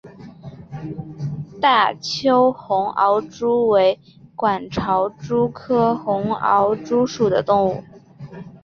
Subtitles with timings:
[1.61, 3.99] 大邱红螯蛛为
[4.35, 7.83] 管巢蛛科红螯蛛属的动物。